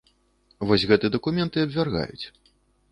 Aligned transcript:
Вось 0.71 0.87
гэты 0.93 1.13
дакумент 1.17 1.51
і 1.61 1.65
абвяргаюць. 1.67 2.25